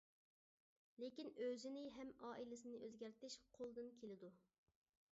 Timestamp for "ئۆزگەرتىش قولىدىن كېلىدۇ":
2.89-4.37